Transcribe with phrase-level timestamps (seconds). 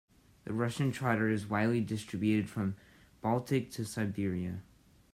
[0.45, 2.75] The Russian Trotter is widely distributed, from the
[3.21, 4.63] Baltic to Siberia.